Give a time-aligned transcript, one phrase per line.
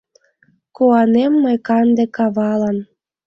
[0.75, 2.77] Куанем мый канде кавалан.